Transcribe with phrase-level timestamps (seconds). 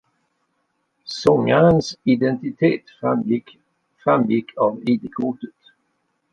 [1.05, 2.83] Sångarens identitet
[4.03, 5.61] framgick av id-kortet